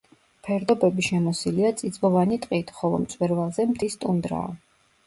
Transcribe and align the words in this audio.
ფერდობები 0.45 1.05
შემოსილია 1.09 1.71
წიწვოვანი 1.83 2.41
ტყით, 2.47 2.75
ხოლო 2.81 3.05
მწვერვალზე 3.07 3.71
მთის 3.77 4.05
ტუნდრაა. 4.07 4.53